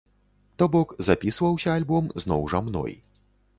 То 0.61 0.67
бок, 0.75 0.95
запісваўся 1.09 1.69
альбом 1.81 2.11
зноў 2.25 2.51
жа 2.55 2.65
мной. 2.71 2.99